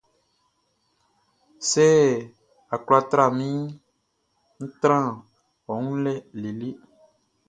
Sɛ 1.69 1.87
a 2.73 2.75
kwla 2.85 2.99
tra 3.09 3.23
minʼn, 3.37 3.63
ń 4.63 4.67
trán 4.81 5.07
ɔ 5.71 5.73
wun 5.81 5.95
lɛ 6.05 6.13
lele. 6.41 6.69